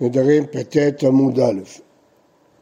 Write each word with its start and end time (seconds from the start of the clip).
נדרים 0.00 0.46
פט 0.46 1.04
עמוד 1.04 1.40
א', 1.40 1.60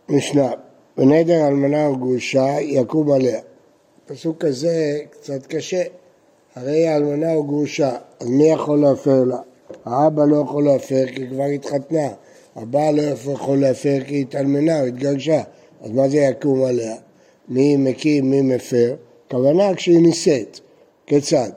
משנה, 0.08 0.50
ונדר 0.98 1.48
אלמנה 1.48 1.90
וגרושה 1.90 2.60
יקום 2.60 3.12
עליה. 3.12 3.40
הפסוק 4.04 4.44
הזה 4.44 4.98
קצת 5.10 5.46
קשה, 5.46 5.82
הרי 6.54 6.88
האלמנה 6.88 7.32
הוא 7.32 7.46
גרושה, 7.46 7.96
אז 8.20 8.28
מי 8.28 8.50
יכול 8.50 8.78
להפר 8.78 9.24
לה? 9.24 9.38
האבא 9.84 10.24
לא 10.24 10.36
יכול 10.36 10.64
להפר 10.64 11.06
כי 11.14 11.28
כבר 11.28 11.44
התחתנה, 11.44 12.08
הבעל 12.56 12.94
לא 12.94 13.32
יכול 13.32 13.58
להפר 13.58 13.98
כי 14.06 14.20
התאלמנה 14.20 14.80
או 14.80 14.86
התגרשה, 14.86 15.42
אז 15.80 15.90
מה 15.90 16.08
זה 16.08 16.16
יקום 16.16 16.64
עליה? 16.64 16.96
מי 17.48 17.76
מקים, 17.76 18.30
מי 18.30 18.42
מפר? 18.42 18.94
כוונה 19.30 19.74
כשהיא 19.74 20.02
נישאת. 20.02 20.60
כיצד? 21.06 21.50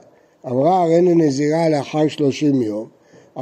אמרה 0.45 0.82
הריני 0.82 1.16
נזירה 1.16 1.70
לאחר 1.70 2.08
שלושים 2.08 2.62
יום, 2.62 2.88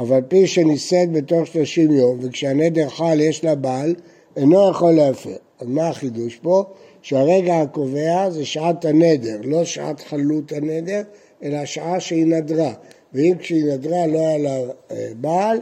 אף 0.02 0.10
על 0.10 0.22
פי 0.28 0.46
שנישאת 0.46 1.12
בתוך 1.12 1.46
שלושים 1.46 1.90
יום, 1.90 2.18
וכשהנדר 2.20 2.88
חל 2.88 3.20
יש 3.20 3.44
לה 3.44 3.54
בעל, 3.54 3.94
אינו 4.36 4.70
יכול 4.70 4.92
להפר. 4.92 5.36
אז 5.60 5.66
מה 5.68 5.88
החידוש 5.88 6.36
פה? 6.36 6.64
שהרגע 7.02 7.60
הקובע 7.60 8.30
זה 8.30 8.44
שעת 8.44 8.84
הנדר, 8.84 9.36
לא 9.44 9.64
שעת 9.64 10.00
חלות 10.00 10.52
הנדר, 10.52 11.02
אלא 11.42 11.64
שעה 11.64 12.00
שהיא 12.00 12.26
נדרה. 12.26 12.72
ואם 13.14 13.34
כשהיא 13.38 13.64
נדרה 13.64 14.06
לא 14.06 14.18
היה 14.18 14.38
לה 14.38 14.56
אה, 14.90 15.08
בעל, 15.20 15.60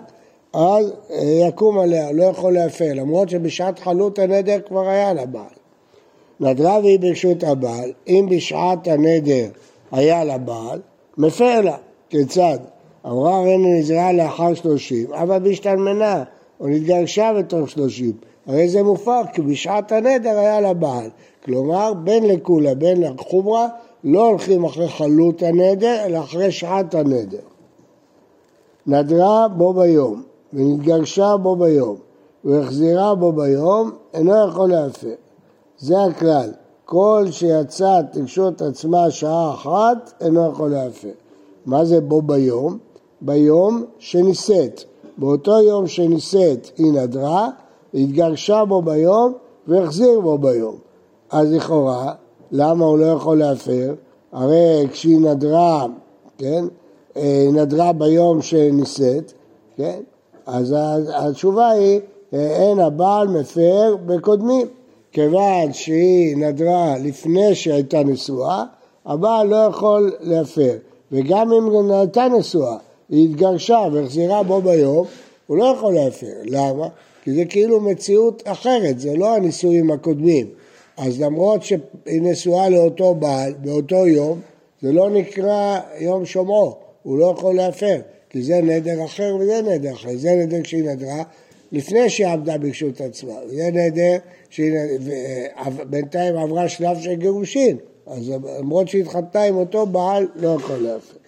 אז 0.53 0.93
אה, 1.11 1.49
יקום 1.49 1.79
עליה, 1.79 2.13
לא 2.13 2.25
יכול 2.25 2.53
להפר, 2.53 2.93
למרות 2.95 3.29
שבשעת 3.29 3.79
חלות 3.79 4.19
הנדר 4.19 4.61
כבר 4.67 4.89
היה 4.89 5.13
לה 5.13 5.27
בעל. 5.27 5.45
נדרה 6.41 6.79
והיא 6.79 7.01
ברשות 7.01 7.45
הבעל, 7.45 7.93
אם 8.09 8.27
בשעת 8.31 8.89
הנדר 8.89 9.49
היה 9.93 10.25
לה 10.25 10.39
בעל, 10.39 10.81
מפר 11.19 11.61
לה. 11.61 11.77
כיצד? 12.11 12.59
אמרה 13.09 13.41
רנה 13.41 13.79
נזרעה 13.79 14.13
לאחר 14.13 14.55
שלושים, 14.55 15.13
אבל 15.13 15.39
בהשתלמנה, 15.39 16.25
או 16.61 16.69
נתגרשה 16.69 17.33
בתוך 17.39 17.69
שלושים. 17.69 18.13
הרי 18.47 18.69
זה 18.69 18.83
מופר, 18.83 19.21
כי 19.33 19.43
בשעת 19.43 19.93
הנדר 19.93 20.39
היה 20.39 20.61
לה 20.61 20.75
בעל. 20.75 21.11
כלומר, 21.45 21.93
בין 21.95 22.27
לקולה, 22.29 22.75
בין 22.75 23.03
לחומרה, 23.03 23.69
לא 24.05 24.29
הולכים 24.29 24.65
אחרי 24.65 24.89
חלות 24.89 25.43
הנדר, 25.43 25.97
אלא 26.05 26.19
אחרי 26.19 26.53
שעת 26.53 26.95
הנדר. 26.95 27.39
נדרה 28.87 29.49
בו 29.49 29.73
ביום, 29.73 30.23
ונתגרשה 30.53 31.37
בו 31.37 31.57
ביום, 31.57 31.97
והחזירה 32.45 33.15
בו 33.15 33.33
ביום, 33.33 33.91
אינו 34.15 34.49
יכול 34.49 34.71
להפר. 34.71 35.15
זה 35.79 36.03
הכלל. 36.05 36.51
כל 36.85 37.27
שיצא 37.31 38.01
תקשוט 38.13 38.63
עצמה 38.63 39.11
שעה 39.11 39.55
אחת, 39.55 40.13
אינו 40.21 40.51
יכול 40.51 40.71
להפר. 40.71 41.11
מה 41.67 41.85
זה 41.85 42.01
בו 42.01 42.23
ביום? 42.23 42.79
ביום 43.21 43.85
שנישאת. 43.99 44.85
באותו 45.19 45.61
יום 45.61 45.87
שנישאת 45.87 46.71
היא 46.77 46.93
נדרה, 46.93 47.49
התגרשה 47.95 48.65
בו 48.65 48.83
ביום 48.83 49.33
והחזיר 49.69 50.21
בו 50.21 50.39
ביום. 50.39 50.77
אז 51.31 51.53
לכאורה, 51.53 52.13
למה 52.53 52.85
הוא 52.85 52.99
לא 52.99 53.07
יכול 53.07 53.39
להפר? 53.39 53.95
הרי 54.33 54.87
כשהיא 54.93 55.19
נדרה, 55.19 55.87
כן, 56.39 56.65
אה, 57.17 57.49
נדרה 57.53 57.93
ביום 57.93 58.43
שנישאת, 58.43 59.33
כן, 59.77 60.01
אז 60.47 60.75
התשובה 61.15 61.71
היא, 61.71 62.01
אה, 62.35 62.39
אין 62.39 62.81
הבעל 62.81 63.29
מפר 63.29 63.97
בקודמים. 64.07 64.67
כיוון 65.13 65.73
שהיא 65.73 66.37
נדרה 66.37 66.99
לפני 66.99 67.55
שהייתה 67.55 68.05
נשואה, 68.05 68.65
הבעל 69.07 69.47
לא 69.47 69.57
יכול 69.57 70.13
להפר. 70.21 70.77
וגם 71.13 71.53
אם 71.53 71.91
הייתה 71.91 72.29
נשואה, 72.39 72.77
היא 73.09 73.29
התגרשה 73.29 73.79
והחזירה 73.93 74.43
בו 74.43 74.63
ביום, 74.63 75.07
הוא 75.47 75.57
לא 75.57 75.75
יכול 75.77 75.95
להפר. 75.95 76.33
למה? 76.45 76.89
כי 77.23 77.33
זה 77.33 77.45
כאילו 77.45 77.81
מציאות 77.81 78.43
אחרת, 78.47 79.01
זה 79.01 79.17
לא 79.17 79.37
הנישואים 79.37 79.91
הקודמים. 79.91 80.47
אז 80.97 81.21
למרות 81.21 81.63
שהיא 81.63 82.23
נשואה 82.23 82.69
לאותו 82.69 83.15
בעל 83.15 83.53
באותו 83.53 84.07
יום, 84.07 84.41
זה 84.83 84.93
לא 84.93 85.11
נקרא 85.11 85.81
יום 85.99 86.27
שומעו, 86.27 86.77
הוא 87.03 87.19
לא 87.19 87.35
יכול 87.39 87.57
להפר, 87.57 87.97
כי 88.31 88.43
זה 88.43 88.61
נדר 88.61 89.05
אחר 89.05 89.37
וזה 89.41 89.63
נדר 89.63 89.93
אחר. 89.93 90.09
זה 90.17 90.35
נדר 90.35 90.63
כשהיא 90.63 90.85
נדרה 90.85 91.23
לפני 91.73 92.11
שהיא 92.11 92.27
עמדה 92.27 92.59
ברשות 92.59 93.01
עצמה, 93.01 93.35
זה 93.47 93.71
נדר 93.73 94.17
שבינתיים 94.51 96.37
עברה 96.37 96.69
שלב 96.69 96.99
של 97.01 97.15
גירושין, 97.15 97.77
אז 98.07 98.33
למרות 98.59 98.89
שהיא 98.89 99.03
התחתנה 99.03 99.43
עם 99.43 99.57
אותו 99.57 99.87
בעל, 99.87 100.27
לא 100.37 100.49
יכול 100.49 100.77
להפר. 100.77 101.19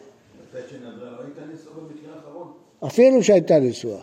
אפילו 2.87 3.23
שהייתה 3.23 3.59
נשואה. 3.59 4.01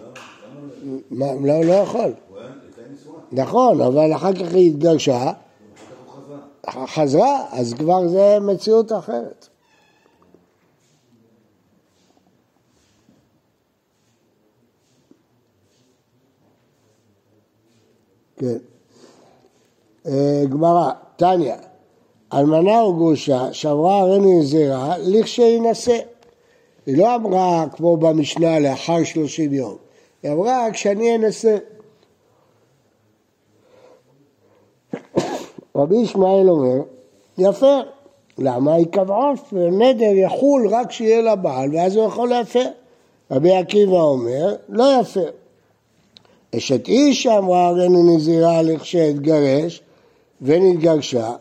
לא, 1.11 1.61
לא 1.63 1.73
יכול. 1.73 2.13
נכון, 3.31 3.81
אבל 3.81 4.13
אחר 4.15 4.33
כך 4.33 4.53
היא 4.53 4.69
התגרשה, 4.69 5.31
חזרה, 6.69 7.45
אז 7.51 7.73
כבר 7.73 8.07
זה 8.07 8.37
מציאות 8.41 8.91
אחרת. 8.91 9.47
כן. 18.37 18.57
אה, 20.05 20.43
גמרא, 20.49 20.91
תניא, 21.15 21.55
אלמנה 22.33 22.79
או 22.79 22.93
גרושה 22.93 23.53
שברה 23.53 23.99
הריני 23.99 24.39
נזירה 24.39 24.97
לכשהינשא. 24.97 25.97
היא 26.87 26.97
לא 26.97 27.15
אמרה 27.15 27.65
כמו 27.75 27.97
במשנה 27.97 28.59
לאחר 28.59 29.03
שלושים 29.03 29.53
יום, 29.53 29.75
היא 30.23 30.31
אמרה 30.31 30.67
כשאני 30.71 31.15
אנסה. 31.15 31.57
רבי 35.75 35.97
ישמעאל 35.97 36.49
אומר, 36.49 36.81
יפה, 37.37 37.79
למה 38.37 38.73
היא 38.73 38.85
קבעה 38.85 39.31
נדר 39.51 40.15
יחול 40.15 40.67
רק 40.67 40.89
כשיהיה 40.89 41.21
לה 41.21 41.35
בעל 41.35 41.75
ואז 41.75 41.95
הוא 41.95 42.05
יכול 42.05 42.29
להפר. 42.29 42.65
רבי 43.31 43.55
עקיבא 43.55 44.01
אומר, 44.01 44.55
לא 44.69 44.85
יפה. 45.01 45.19
אשת 46.57 46.87
איש 46.87 47.27
אמרה 47.27 47.67
הריני 47.67 48.15
נזירה 48.15 48.61
לכשאתגרש 48.61 49.81
ונתגרשה. 50.41 51.31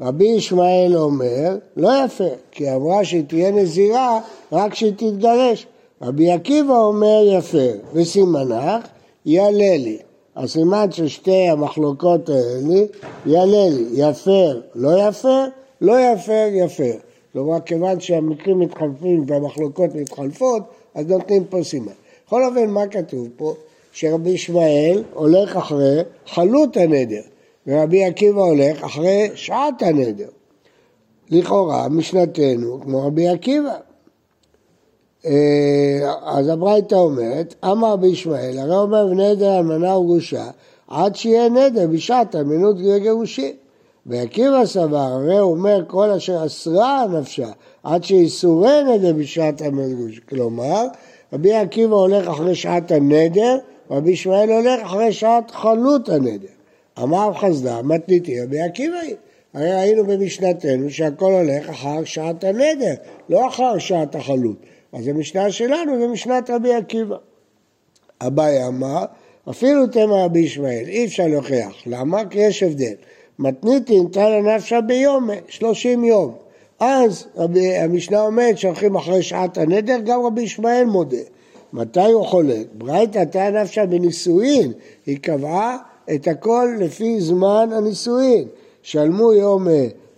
רבי 0.00 0.24
ישמעאל 0.24 0.96
אומר, 0.96 1.56
לא 1.76 1.90
יפה, 2.04 2.28
כי 2.50 2.74
אמרה 2.74 3.04
שהיא 3.04 3.24
תהיה 3.24 3.50
נזירה 3.50 4.20
רק 4.52 4.72
כשהיא 4.72 4.92
תתגרש. 4.92 5.66
רבי 6.02 6.30
עקיבא 6.30 6.74
אומר 6.74 7.22
יפה, 7.26 7.68
וסימנך 7.92 8.86
לי. 9.24 9.98
הסימן 10.36 10.92
של 10.92 11.08
שתי 11.08 11.48
המחלוקות 11.48 12.28
האלה 12.28 12.84
לי, 13.26 13.84
יפר, 13.92 14.60
לא 14.74 15.08
יפר, 15.08 15.44
לא 15.80 16.00
יפר, 16.00 16.46
יפר. 16.52 16.92
כלומר, 17.32 17.60
כיוון 17.60 18.00
שהמקרים 18.00 18.58
מתחלפים 18.58 19.24
והמחלוקות 19.26 19.94
מתחלפות, 19.94 20.62
אז 20.94 21.06
נותנים 21.06 21.44
פה 21.44 21.62
סימן. 21.62 21.92
בכל 22.26 22.44
אופן, 22.44 22.70
מה 22.70 22.86
כתוב 22.86 23.28
פה? 23.36 23.54
שרבי 23.92 24.30
ישמעאל 24.30 25.02
הולך 25.14 25.56
אחרי 25.56 26.00
חלות 26.26 26.76
הנדר, 26.76 27.20
ורבי 27.66 28.04
עקיבא 28.04 28.40
הולך 28.40 28.84
אחרי 28.84 29.30
שעת 29.34 29.82
הנדר. 29.82 30.28
לכאורה, 31.30 31.88
משנתנו 31.88 32.80
כמו 32.82 33.06
רבי 33.06 33.28
עקיבא. 33.28 33.76
אה, 35.26 36.12
אז 36.24 36.48
הברייתא 36.48 36.94
אומרת, 36.94 37.54
אמר 37.64 37.92
רבי 37.92 38.06
ישמעאל, 38.06 38.58
הרי 38.58 38.76
אומר 38.76 39.14
נדר 39.14 39.58
אלמנה 39.58 39.98
וגרושה, 39.98 40.50
עד 40.88 41.16
שיהיה 41.16 41.48
נדר 41.48 41.86
בשעת 41.86 42.36
אמינות 42.36 42.76
וגירושין. 42.78 43.52
ועקיבא 44.06 44.66
סבר, 44.66 44.96
הרי 44.96 45.38
הוא 45.38 45.52
אומר 45.52 45.84
כל 45.86 46.10
אשר 46.10 46.46
אסרה 46.46 47.04
נפשה, 47.12 47.48
עד 47.82 48.04
שאיסורי 48.04 48.84
נדר 48.84 49.12
בשעת 49.12 49.62
וגירושין. 49.62 50.20
כלומר, 50.28 50.86
רבי 51.32 51.54
עקיבא 51.54 51.94
הולך 51.94 52.28
אחרי 52.28 52.54
שעת 52.54 52.90
הנדר, 52.90 53.58
רבי 53.90 54.10
ישמעאל 54.10 54.50
הולך 54.50 54.80
אחרי 54.82 55.12
שעת 55.12 55.50
חלות 55.50 56.08
הנדר. 56.08 56.61
אמר 56.98 57.32
חסדה, 57.34 57.82
מתניתי 57.82 58.40
רבי 58.40 58.60
עקיבא 58.60 58.96
הרי 59.54 59.72
ראינו 59.72 60.06
במשנתנו 60.06 60.90
שהכל 60.90 61.32
הולך 61.32 61.68
אחר 61.68 62.04
שעת 62.04 62.44
הנדר, 62.44 62.94
לא 63.28 63.48
אחר 63.48 63.78
שעת 63.78 64.14
החלות. 64.14 64.56
אז 64.92 65.08
המשנה 65.08 65.50
שלנו 65.50 65.98
זה 65.98 66.06
משנת 66.06 66.50
רבי 66.50 66.74
עקיבא. 66.74 67.16
אביי 68.20 68.66
אמר, 68.66 69.04
אפילו 69.50 69.86
תמר 69.86 70.24
רבי 70.24 70.38
ישמעאל, 70.38 70.84
אי 70.86 71.04
אפשר 71.04 71.26
להוכיח. 71.26 71.72
למה? 71.86 72.24
כי 72.24 72.38
יש 72.38 72.62
הבדל. 72.62 72.94
מתניתין 73.38 74.06
תלה 74.12 74.40
נפשה 74.40 74.80
ביום, 74.80 75.30
שלושים 75.48 76.04
יום. 76.04 76.34
אז 76.80 77.26
רבי, 77.36 77.76
המשנה 77.76 78.20
אומרת 78.20 78.58
שהולכים 78.58 78.96
אחרי 78.96 79.22
שעת 79.22 79.58
הנדר, 79.58 79.98
גם 80.04 80.20
רבי 80.20 80.42
ישמעאל 80.42 80.84
מודה. 80.84 81.16
מתי 81.72 82.00
הוא 82.00 82.26
חולק? 82.26 82.66
ברייתא 82.72 83.24
תאה 83.24 83.50
נפשה 83.50 83.86
בנישואין, 83.86 84.72
היא 85.06 85.18
קבעה 85.18 85.78
את 86.14 86.28
הכל 86.28 86.68
לפי 86.80 87.20
זמן 87.20 87.68
הנישואין. 87.72 88.48
שלמו 88.82 89.32
יום 89.32 89.66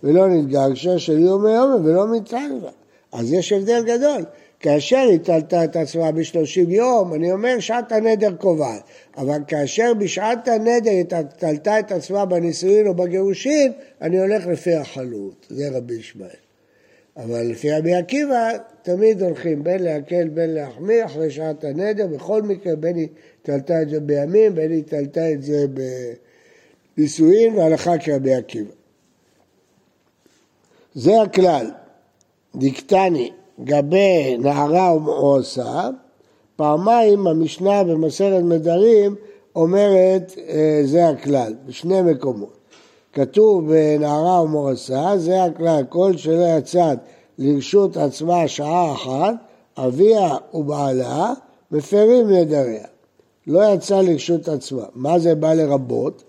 ולא 0.03 0.27
נתגרשה, 0.27 0.99
של 0.99 1.19
יום 1.19 1.47
יום 1.47 1.85
ולא 1.85 2.05
מתנגבה. 2.15 2.69
אז 3.11 3.33
יש 3.33 3.51
הבדל 3.53 3.83
גדול. 3.85 4.25
כאשר 4.59 5.07
היא 5.09 5.19
תלתה 5.19 5.63
את 5.63 5.75
עצמה 5.75 6.11
בשלושים 6.11 6.71
יום, 6.71 7.13
אני 7.13 7.31
אומר 7.31 7.59
שעת 7.59 7.91
הנדר 7.91 8.35
קובעת. 8.35 8.81
אבל 9.17 9.39
כאשר 9.47 9.93
בשעת 9.93 10.47
הנדר 10.47 10.89
היא 10.89 11.05
תלתה 11.37 11.79
את 11.79 11.91
עצמה 11.91 12.25
בנישואין 12.25 12.87
או 12.87 12.93
בגירושין, 12.93 13.71
אני 14.01 14.19
הולך 14.19 14.47
לפי 14.47 14.73
החלות. 14.73 15.45
זה 15.49 15.69
רבי 15.77 15.93
ישמעאל. 15.93 16.29
אבל 17.17 17.41
לפי 17.41 17.71
רבי 17.71 17.93
עקיבא, 17.93 18.51
תמיד 18.81 19.21
הולכים 19.21 19.63
בין 19.63 19.83
להקל 19.83 20.27
בין 20.27 20.49
להחמיר 20.49 21.05
אחרי 21.05 21.31
שעת 21.31 21.63
הנדר, 21.63 22.07
בכל 22.07 22.41
מקרה 22.41 22.75
בין 22.75 23.07
תלתה 23.45 23.81
את 23.81 23.89
זה 23.89 23.99
בימים, 23.99 24.55
בין 24.55 24.71
היא 24.71 24.83
תלתה 24.83 25.31
את 25.31 25.43
זה 25.43 25.65
בנישואין, 26.97 27.55
והלכה 27.55 27.97
כרבי 27.97 28.33
עקיבא. 28.33 28.71
זה 30.95 31.21
הכלל. 31.21 31.71
דיקטני, 32.55 33.31
גבי 33.63 34.37
נערה 34.37 34.95
ומעושה, 34.95 35.89
פעמיים 36.55 37.27
המשנה 37.27 37.83
במסרת 37.83 38.43
מדרים 38.43 39.15
אומרת 39.55 40.31
אה, 40.49 40.81
זה 40.83 41.07
הכלל, 41.07 41.53
בשני 41.65 42.01
מקומות. 42.01 42.57
כתוב 43.13 43.73
בנערה 43.73 44.41
ומורסה, 44.41 45.17
זה 45.17 45.43
הכלל, 45.43 45.83
כל 45.89 46.17
שלא 46.17 46.57
יצאת 46.57 46.97
לרשות 47.37 47.97
עצמה 47.97 48.47
שעה 48.47 48.93
אחת, 48.93 49.33
אביה 49.77 50.35
ובעלה 50.53 51.33
מפרים 51.71 52.29
נדריה. 52.29 52.85
לא 53.47 53.73
יצא 53.73 54.01
לרשות 54.01 54.47
עצמה. 54.47 54.83
מה 54.95 55.19
זה 55.19 55.35
בא 55.35 55.53
לרבות? 55.53 56.23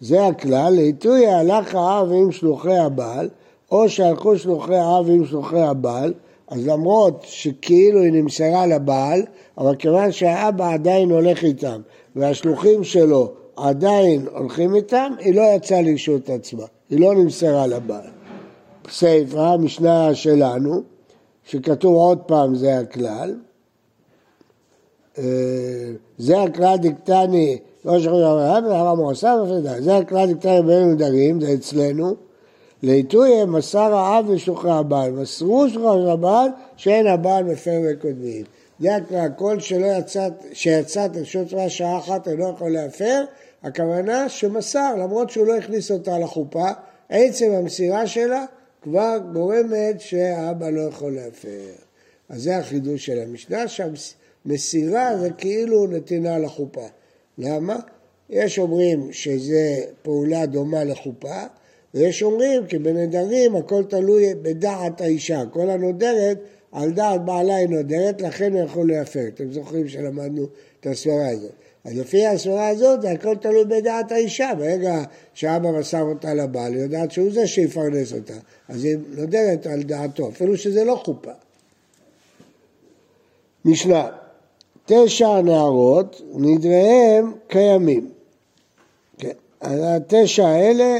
זה 0.00 0.26
הכלל, 0.26 0.72
לעיתוי 0.74 1.26
הלך 1.26 1.74
האב 1.74 2.12
עם 2.12 2.32
שלוחי 2.32 2.76
הבעל, 2.76 3.28
או 3.70 3.88
שהלכו 3.88 4.38
שלוחי 4.38 4.76
האב 4.76 5.10
עם 5.10 5.26
שלוחי 5.26 5.60
הבעל, 5.60 6.14
אז 6.48 6.66
למרות 6.66 7.22
שכאילו 7.22 8.02
היא 8.02 8.12
נמסרה 8.12 8.66
לבעל, 8.66 9.22
אבל 9.58 9.76
כיוון 9.76 10.12
שהאבא 10.12 10.72
עדיין 10.72 11.10
הולך 11.10 11.44
איתם, 11.44 11.80
והשלוחים 12.16 12.84
שלו 12.84 13.32
עדיין 13.56 14.26
הולכים 14.34 14.74
איתם, 14.74 15.12
היא 15.18 15.34
לא 15.34 15.42
יצאה 15.56 15.82
לרשות 15.82 16.30
עצמה, 16.30 16.64
היא 16.90 17.00
לא 17.00 17.14
נמסרה 17.14 17.66
לבעל. 17.66 18.10
ספר, 18.90 19.40
המשנה 19.40 20.14
שלנו, 20.14 20.82
שכתוב 21.44 21.94
עוד 21.94 22.18
פעם 22.18 22.54
זה 22.54 22.78
הכלל, 22.78 23.34
זה 26.18 26.42
הכלל 26.42 26.76
דיקטני, 26.76 27.58
לא 27.84 28.00
שכחו 28.00 28.20
לרב, 28.20 28.64
הרב 28.64 28.98
מועסה 28.98 29.36
ופרידה, 29.42 29.80
זה 29.80 29.96
הכלל 29.96 30.26
דיקטני 30.26 30.62
בין 30.62 30.90
נדרים, 30.90 31.40
זה 31.40 31.52
אצלנו, 31.52 32.14
לעיתוי 32.82 33.44
מסר 33.44 33.94
האב 33.94 34.28
ושוחרי 34.28 34.72
הבעל, 34.72 35.10
מסרו 35.10 35.68
שוחרי 35.68 36.10
הבעל 36.10 36.48
שאין 36.76 37.06
הבעל 37.06 37.44
מפר 37.44 37.80
וקודמים. 37.84 38.44
זה 38.80 38.96
הכלל, 38.96 39.28
כל 39.36 39.60
שלא 39.60 39.86
יצאת, 39.86 40.32
שיצאת 40.52 41.16
לרשות 41.16 41.48
צבא 41.48 41.68
שעה 41.68 41.98
אחת 41.98 42.28
אינו 42.28 42.50
יכול 42.50 42.70
להפר, 42.70 43.24
הכוונה 43.62 44.28
שמסר, 44.28 44.94
למרות 44.98 45.30
שהוא 45.30 45.46
לא 45.46 45.56
הכניס 45.56 45.90
אותה 45.90 46.18
לחופה, 46.18 46.68
עצם 47.08 47.50
המסירה 47.52 48.06
שלה 48.06 48.44
כבר 48.82 49.18
גורמת 49.32 50.00
שהאבא 50.00 50.70
לא 50.70 50.80
יכול 50.80 51.14
להפר. 51.14 51.72
אז 52.28 52.42
זה 52.42 52.56
החידוש 52.56 53.06
של 53.06 53.18
המשנה, 53.18 53.68
שהמסירה 54.44 55.18
זה 55.20 55.30
כאילו 55.30 55.86
נתינה 55.86 56.38
לחופה. 56.38 56.86
למה? 57.38 57.76
יש 58.30 58.58
אומרים 58.58 59.12
שזה 59.12 59.84
פעולה 60.02 60.46
דומה 60.46 60.84
לחופה, 60.84 61.42
ויש 61.94 62.22
אומרים 62.22 62.66
כי 62.66 62.78
בנדרים 62.78 63.56
הכל 63.56 63.84
תלוי 63.84 64.34
בדעת 64.34 65.00
האישה, 65.00 65.42
כל 65.52 65.70
הנודרת 65.70 66.38
על 66.72 66.90
דעת 66.90 67.24
בעלה 67.24 67.56
היא 67.56 67.68
נודרת, 67.68 68.20
לכן 68.20 68.52
הוא 68.52 68.60
יכול 68.60 68.88
להפר. 68.88 69.28
אתם 69.34 69.52
זוכרים 69.52 69.88
שלמדנו 69.88 70.46
את 70.80 70.86
הסברה 70.86 71.28
הזאת. 71.28 71.52
אז 71.84 71.98
לפי 71.98 72.26
הסברה 72.26 72.68
הזאת, 72.68 73.04
הכל 73.04 73.36
תלוי 73.36 73.64
בדעת 73.64 74.12
האישה. 74.12 74.50
ברגע 74.58 75.02
שאבא 75.34 75.70
מסר 75.70 76.02
אותה 76.02 76.34
לבעל, 76.34 76.74
היא 76.74 76.82
יודעת 76.82 77.12
שהוא 77.12 77.32
זה 77.32 77.46
שיפרנס 77.46 78.12
אותה. 78.12 78.34
אז 78.68 78.84
היא 78.84 78.96
נודרת 79.08 79.66
על 79.66 79.82
דעתו, 79.82 80.28
אפילו 80.28 80.56
שזה 80.56 80.84
לא 80.84 81.00
חופה. 81.04 81.32
משנה, 83.64 84.08
תשע 84.86 85.40
נערות, 85.40 86.22
נדריהם 86.34 87.32
קיימים. 87.48 88.10
כן. 89.18 89.32
התשע 89.60 90.46
האלה, 90.46 90.98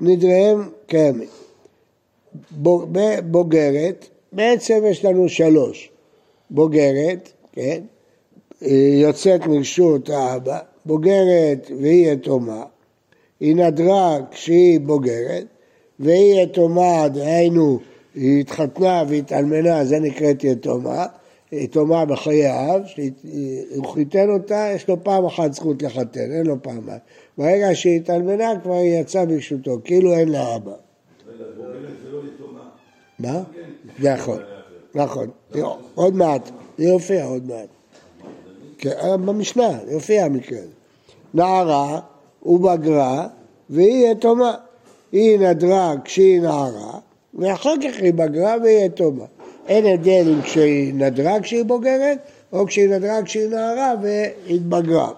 נדריהם 0.00 0.68
קיימים. 0.86 1.28
בוגרת, 3.30 4.06
בעצם 4.32 4.82
יש 4.90 5.04
לנו 5.04 5.28
שלוש. 5.28 5.90
בוגרת, 6.50 7.32
כן, 7.52 7.80
יוצאת 9.02 9.46
מרשות 9.46 10.08
האבא, 10.08 10.58
בוגרת 10.86 11.70
והיא 11.80 12.12
יתומה, 12.12 12.64
היא 13.40 13.56
נדרה 13.56 14.18
כשהיא 14.30 14.80
בוגרת, 14.80 15.44
והיא 16.00 16.42
יתומה, 16.42 17.08
דהיינו, 17.08 17.78
היא 18.14 18.40
התחתנה 18.40 19.02
והתאלמנה, 19.08 19.84
זה 19.84 19.98
נקראת 19.98 20.44
יתומה, 20.44 21.06
יתומה 21.56 22.04
בחיי 22.04 22.46
האב, 22.46 22.82
שהוא 22.86 23.86
חיתן 23.86 24.30
אותה, 24.30 24.68
יש 24.74 24.88
לו 24.88 25.04
פעם 25.04 25.24
אחת 25.24 25.52
זכות 25.52 25.82
לחתן, 25.82 26.32
אין 26.32 26.46
לו 26.46 26.62
פעמיים. 26.62 26.98
ברגע 27.38 27.74
שהיא 27.74 27.96
התאלמנה 27.96 28.52
כבר 28.62 28.74
היא 28.74 29.00
יצאה 29.00 29.26
ברשותו, 29.26 29.78
כאילו 29.84 30.12
אין 30.12 30.28
לה 30.28 30.56
אבא. 30.56 30.72
מה? 33.18 33.42
נכון, 33.98 34.38
נכון. 34.94 35.30
עוד 35.94 36.14
מעט, 36.14 36.50
זה 36.78 36.84
יופיע 36.84 37.24
עוד 37.24 37.46
מעט. 37.46 37.68
אה, 38.86 39.16
במשנה, 39.16 39.78
יופיע 39.90 40.24
המקרה 40.24 40.58
הזה. 40.58 40.68
נערה 41.34 42.00
ובגרה 42.42 43.28
והיא 43.70 44.10
יתומה. 44.10 44.54
היא 45.12 45.38
נדרה 45.38 45.94
כשהיא 46.04 46.40
נערה, 46.40 46.98
ואחר 47.34 47.74
כך 47.84 48.00
היא 48.00 48.12
בגרה 48.12 48.54
והיא 48.62 48.86
יתומה. 48.86 49.24
אין 49.68 49.86
הבדל 49.86 50.32
אם 50.32 50.42
כשהיא 50.42 50.94
נדרה 50.94 51.40
כשהיא 51.40 51.64
בוגרת, 51.64 52.18
או 52.52 52.66
כשהיא 52.66 52.88
נדרה 52.88 53.22
כשהיא 53.22 53.48
נערה 53.48 53.94
והתבגרה. 54.02 55.12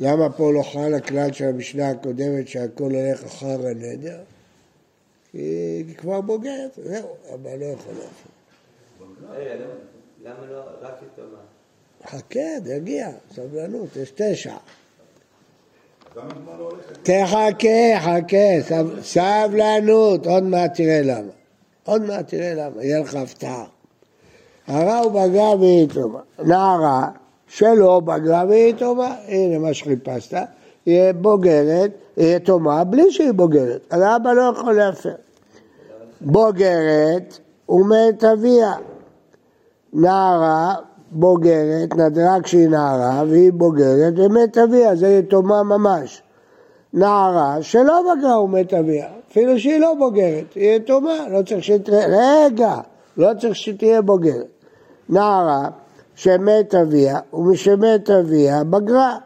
למה 0.00 0.30
פה 0.32 0.52
לא 0.52 0.62
חל 0.62 0.94
הכלל 0.94 1.32
של 1.32 1.44
המשנה 1.44 1.90
הקודמת 1.90 2.48
שהכל 2.48 2.84
הולך 2.84 3.24
אחר 3.24 3.66
הנדר? 3.66 4.18
כי 5.32 5.38
היא 5.38 5.96
כבר 5.96 6.20
בוגרת, 6.20 6.70
זהו, 6.84 7.08
אבל 7.34 7.58
לא 7.58 7.64
יכול 7.64 7.92
להפעיל. 7.92 8.32
למה 10.24 10.46
לא 10.50 10.62
רק 10.82 10.94
יתומה? 11.12 11.38
חכה, 12.06 12.60
זה 12.64 12.74
יגיע, 12.74 13.10
סבלנות, 13.34 13.96
יש 13.96 14.12
תשע. 14.14 14.56
תחכה, 17.02 18.00
חכה, 18.00 18.78
סבלנות, 19.02 20.26
עוד 20.26 20.42
מעט 20.42 20.74
תראה 20.74 21.00
למה. 21.02 21.37
עוד 21.88 22.02
מעט 22.02 22.28
תראה 22.28 22.54
למה, 22.54 22.84
יהיה 22.84 23.00
לך 23.00 23.14
הפתעה. 23.14 23.64
הרע 24.66 24.98
הוא 24.98 25.12
בגרה 25.12 25.54
והיא 25.56 25.88
טובה. 25.94 26.20
נערה 26.44 27.08
שלא 27.46 28.00
בגרה 28.00 28.44
והיא 28.48 28.74
טובה, 28.78 29.14
הנה 29.28 29.58
מה 29.58 29.74
שחיפשת, 29.74 30.36
היא 30.86 31.12
בוגרת, 31.12 31.90
היא 32.16 32.36
יתומה 32.36 32.84
בלי 32.84 33.12
שהיא 33.12 33.32
בוגרת, 33.32 33.80
אז 33.90 34.02
אבא 34.02 34.32
לא 34.32 34.42
יכול 34.42 34.76
להפר. 34.76 35.14
בוגרת 36.20 37.38
ומת 37.68 38.24
אביה. 38.24 38.72
נערה 39.92 40.74
בוגרת, 41.10 41.96
נדרה 41.96 42.40
כשהיא 42.42 42.68
נערה, 42.68 43.22
והיא 43.28 43.52
בוגרת 43.52 44.18
ומת 44.18 44.58
אביה, 44.58 44.96
זה 44.96 45.08
יתומה 45.08 45.62
ממש. 45.62 46.22
נערה 46.92 47.56
שלא 47.60 48.02
בגרה 48.02 48.42
ומת 48.42 48.74
אביה, 48.74 49.08
אפילו 49.30 49.58
שהיא 49.58 49.78
לא 49.78 49.94
בוגרת, 49.98 50.54
היא 50.54 50.76
יתומה, 50.76 51.28
לא 51.30 51.42
צריך 51.42 51.64
שתהיה, 51.64 52.06
רגע, 52.08 52.74
לא 53.16 53.30
צריך 53.40 53.56
שתהיה 53.56 54.02
בוגרת. 54.02 54.46
נערה 55.08 55.68
שמת 56.14 56.74
אביה, 56.74 57.18
ומשמת 57.32 58.10
אביה 58.10 58.64
בגרה. 58.64 59.16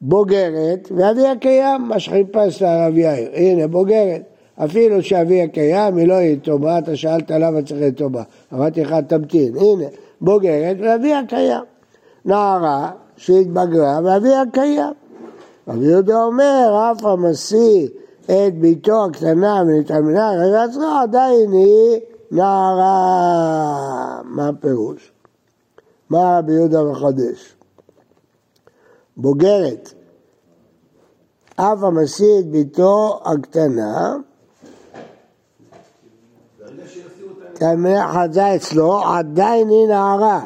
בוגרת, 0.00 0.88
ואביה 0.96 1.36
קיים, 1.40 1.82
מה 1.88 2.00
שחיפשת 2.00 2.62
הרב 2.62 2.98
יאיר, 2.98 3.30
הנה 3.34 3.66
בוגרת. 3.66 4.22
אפילו 4.64 5.02
שאביה 5.02 5.48
קיים, 5.48 5.96
היא 5.96 6.08
לא 6.08 6.14
יתומה, 6.14 6.78
אתה 6.78 6.96
שאלת 6.96 7.30
למה 7.30 7.62
צריך 7.62 7.80
יתומה. 7.82 8.22
אמרתי 8.54 8.84
לך, 8.84 8.94
תמתין, 9.08 9.56
הנה. 9.56 9.86
בוגרת 10.20 10.76
ואביה 10.80 11.20
קיים. 11.28 11.62
נערה 12.24 12.90
שהתבגרה 13.16 14.00
ואביה 14.04 14.42
קיים. 14.52 14.92
רבי 15.68 15.86
יהודה 15.86 16.24
אומר, 16.24 16.90
אף 16.92 17.04
המשיא 17.04 17.88
את 18.26 18.58
ביתו 18.60 19.04
הקטנה 19.04 19.62
ונתאמנה 19.66 20.30
רגע 20.30 20.64
עצרה, 20.64 21.02
עדיין 21.02 21.52
היא 21.52 22.00
נערה. 22.30 24.20
מה 24.24 24.48
הפירוש? 24.48 25.12
מה 26.10 26.38
רבי 26.38 26.52
יהודה 26.52 26.84
מחדש? 26.84 27.56
בוגרת. 29.16 29.92
אף 31.56 31.82
המשיא 31.82 32.40
את 32.40 32.46
ביתו 32.46 33.20
הקטנה 33.24 34.16
תלמידי 37.58 37.98
חזה 38.12 38.56
אצלו, 38.56 39.02
עדיין 39.04 39.68
היא 39.68 39.88
נערה. 39.88 40.44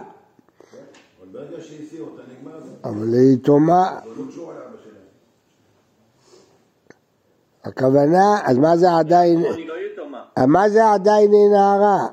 אבל 2.84 3.14
היא 3.14 3.34
יתומה, 3.34 3.98
זה 4.04 4.10
לא 4.22 4.28
קשור 4.30 4.52
לאבא 4.52 4.76
שלה. 4.84 5.00
הכוונה, 7.64 8.38
אז 8.44 8.58
מה 8.58 8.76
זה 8.76 8.92
עדיין, 8.98 9.42
לא 9.42 9.48
יתומה, 9.92 10.46
מה 10.46 10.68
זה 10.68 10.90
עדיין 10.92 11.32
היא 11.32 11.48
נערה? 11.52 12.06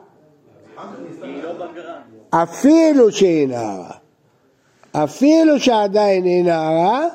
לא. 2.32 2.44
אפילו 2.44 3.12
שהיא 3.12 3.48
נערה. 3.48 3.92
אפילו 4.92 5.60
שעדיין 5.60 6.24
היא 6.24 6.44
נערה, 6.44 7.08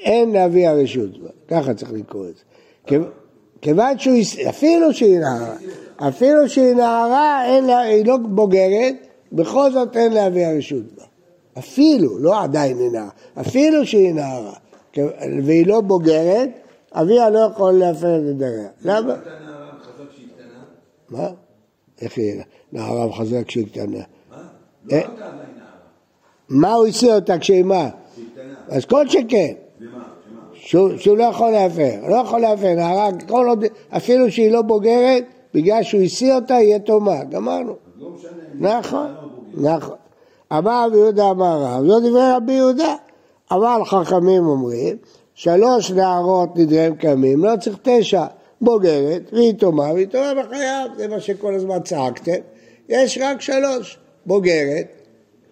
אין 0.00 0.32
להביא 0.32 0.68
הרשות 0.68 1.22
בה. 1.22 1.28
ככה 1.48 1.74
צריך 1.74 1.92
לקרוא 1.92 2.24
את 2.28 2.34
זה. 2.36 2.42
כיו- 2.86 3.02
כיוון 3.62 3.98
שהוא, 3.98 4.16
אפילו 4.48 4.92
שהיא 4.92 5.18
נערה, 5.18 5.54
אפילו 6.08 6.48
שהיא 6.48 6.74
נערה, 6.74 7.44
אין 7.44 7.64
לה, 7.66 7.78
היא 7.78 8.06
לא 8.06 8.16
בוגרת, 8.16 8.94
בכל 9.32 9.72
זאת 9.72 9.96
אין 9.96 10.12
להביא 10.12 10.46
הרשות 10.46 10.92
בה. 10.96 11.02
אפילו, 11.58 12.18
לא 12.18 12.42
עדיין 12.42 12.78
היא 12.78 12.90
נערה, 12.90 13.08
אפילו 13.40 13.86
שהיא 13.86 14.14
נערה, 14.14 14.52
והיא 15.44 15.66
לא 15.66 15.80
בוגרת, 15.80 16.48
אביה 16.92 17.30
לא 17.30 17.38
יכול 17.38 17.72
להפר 17.72 18.16
את 18.16 18.22
נדריה. 18.22 18.68
למה? 18.82 19.14
חזק. 19.14 20.08
מה? 21.10 21.28
איך 22.00 22.18
היא 22.18 22.42
נערה 22.72 23.06
וחזק 23.06 23.46
כשהיא 23.46 23.66
קטנה? 23.66 23.84
מה? 23.86 24.02
אה. 24.92 25.00
לא 25.00 25.14
נערה. 25.14 25.38
מה 26.48 26.72
הוא 26.72 26.86
הסיע 26.86 27.14
אותה 27.14 27.38
כשהיא 27.38 27.62
מה? 27.62 27.88
אז 28.68 28.84
כל 28.84 29.08
שכן? 29.08 29.52
שהוא, 30.68 31.16
לא 31.16 31.24
יכול 31.24 31.50
להפר, 31.50 32.08
לא 32.08 32.16
יכול 32.16 32.40
להפר, 32.40 32.74
נערה, 32.74 33.08
כל 33.28 33.46
עוד, 33.48 33.64
אפילו 33.96 34.30
שהיא 34.30 34.52
לא 34.52 34.62
בוגרת, 34.62 35.24
בגלל 35.54 35.82
שהוא 35.82 36.02
השיא 36.02 36.34
אותה, 36.34 36.56
היא 36.56 36.76
יתומה, 36.76 37.24
גמרנו. 37.24 37.74
לא 37.98 38.08
נכון, 38.54 39.14
בוגרת. 39.54 39.76
נכון. 39.76 39.96
אמר 40.52 40.86
רבי 40.86 40.96
יהודה 40.96 41.30
אמר 41.30 41.62
רב, 41.62 41.86
זו 41.86 42.00
דברי 42.00 42.32
רבי 42.36 42.52
יהודה. 42.52 42.94
אבל 43.50 43.84
חכמים 43.84 44.46
אומרים, 44.46 44.96
שלוש 45.38 45.90
נערות 45.90 46.56
נדריהם 46.56 46.94
קמים, 46.94 47.44
לא 47.44 47.52
צריך 47.60 47.78
תשע. 47.82 48.24
בוגרת, 48.60 49.22
והיא 49.32 49.50
יתומה, 49.50 49.92
והיא 49.92 50.04
יתומה 50.04 50.32
בחייו, 50.42 50.86
זה 50.96 51.08
מה 51.08 51.20
שכל 51.20 51.54
הזמן 51.54 51.78
צעקתם. 51.84 52.40
יש 52.88 53.18
רק 53.22 53.40
שלוש, 53.40 53.98
בוגרת, 54.26 54.86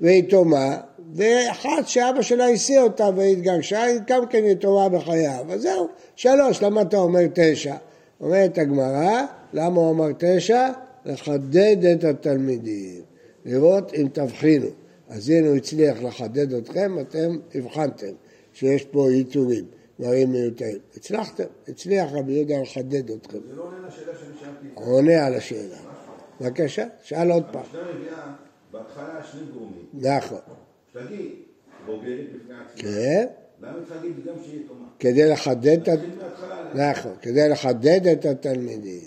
ויתומה, 0.01 0.77
ואחת 1.15 1.87
שאבא 1.89 2.23
שלה 2.23 2.49
השיא 2.49 2.81
אותה 2.81 3.11
והתגרשה, 3.17 3.83
היא 3.83 4.01
גם 4.07 4.27
כן 4.27 4.45
יתומה 4.45 4.89
בחייו. 4.89 5.45
אז 5.51 5.63
זהו, 5.63 5.89
שלוש, 6.17 6.63
למה 6.63 6.83
אתה 6.83 6.97
אומר 6.97 7.23
תשע? 7.35 7.75
אומרת 8.21 8.59
הגמרא, 8.59 9.23
למה 9.53 9.81
הוא 9.81 9.91
אמר 9.91 10.09
תשע? 10.19 10.69
לחדד 11.05 11.85
את 11.93 12.05
התלמידים, 12.05 13.03
לראות 13.45 13.93
אם 13.95 14.09
תבחינו. 14.13 14.69
אז 15.09 15.31
הנה 15.31 15.49
הוא 15.49 15.57
הצליח 15.57 16.03
לחדד 16.03 16.53
אתכם, 16.55 16.99
אתם 17.01 17.37
הבחנתם 17.55 18.13
שיש 18.57 18.85
פה 18.85 19.13
ייתורים, 19.13 19.65
דברים 20.01 20.33
מיותרים. 20.33 20.79
הצלחתם, 20.97 21.45
הצליח 21.69 22.11
רבי 22.13 22.33
יהודה 22.33 22.55
לחדד 22.63 23.11
אתכם. 23.11 23.39
זה 23.49 23.57
לא 23.57 23.63
עונה 23.63 23.89
לשאלה 23.89 24.13
שאני 24.19 24.33
שאלתי. 24.41 24.67
עונה 24.75 25.27
על 25.27 25.35
השאלה. 25.35 25.77
בבקשה, 26.41 26.87
שאל 27.03 27.31
עוד 27.31 27.45
פעם. 27.53 27.63
המשנה 27.63 27.81
מביאה 27.95 28.33
בהתחלה 28.73 29.21
שני 29.33 29.41
גורמים. 29.53 29.87
נכון. 29.95 30.39
שתגיד, 30.93 31.31
בוגרת 31.87 32.27
בפני 32.35 32.55
עצמה. 32.55 32.83
כן? 32.83 33.27
כדי 34.99 35.31
לחדד 35.31 35.89
את... 35.89 35.99
נכון, 36.75 37.13
כדי 37.23 37.49
לחדד 37.49 38.07
את 38.07 38.25
התלמידים. 38.25 39.01